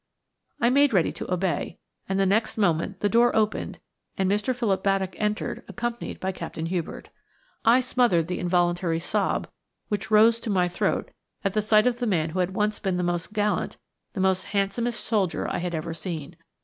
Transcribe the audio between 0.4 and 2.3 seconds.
I made ready to obey, and the